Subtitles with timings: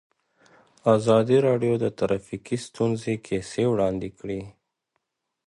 [0.95, 4.41] ازادي راډیو د ټرافیکي ستونزې کیسې وړاندې کړي.